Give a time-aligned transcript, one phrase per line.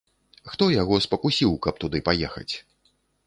[0.51, 2.49] Хто яго спакусіў, каб туды паехаць?